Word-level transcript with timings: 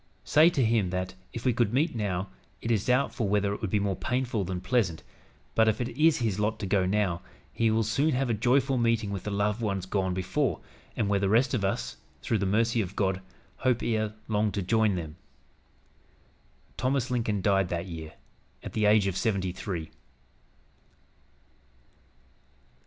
Say 0.23 0.49
to 0.49 0.65
him 0.65 0.89
that, 0.89 1.13
if 1.31 1.45
we 1.45 1.53
could 1.53 1.71
meet 1.75 1.93
now, 1.93 2.29
it 2.59 2.71
is 2.71 2.87
doubtful 2.87 3.27
whether 3.29 3.53
it 3.53 3.61
would 3.61 3.69
be 3.69 3.77
more 3.79 3.95
painful 3.95 4.43
than 4.43 4.59
pleasant, 4.59 5.03
but 5.53 5.67
if 5.67 5.79
it 5.79 5.89
is 5.89 6.17
his 6.17 6.39
lot 6.39 6.57
to 6.57 6.65
go 6.65 6.87
now, 6.87 7.21
he 7.53 7.69
will 7.69 7.83
soon 7.83 8.09
have 8.13 8.27
a 8.27 8.33
joyful 8.33 8.79
meeting 8.79 9.11
with 9.11 9.25
the 9.25 9.29
loved 9.29 9.61
ones 9.61 9.85
gone 9.85 10.15
before, 10.15 10.59
and 10.97 11.07
where 11.07 11.19
the 11.19 11.29
rest 11.29 11.53
of 11.53 11.63
us, 11.63 11.97
through 12.23 12.39
the 12.39 12.47
mercy 12.47 12.81
of 12.81 12.95
God, 12.95 13.21
hope 13.57 13.83
ere 13.83 14.15
long 14.27 14.51
to 14.53 14.63
join 14.63 14.95
them." 14.95 15.17
Thomas 16.77 17.11
Lincoln 17.11 17.43
died 17.43 17.69
that 17.69 17.85
year, 17.85 18.13
at 18.63 18.73
the 18.73 18.85
age 18.85 19.05
of 19.05 19.15
seventy 19.15 19.51
three. 19.51 19.91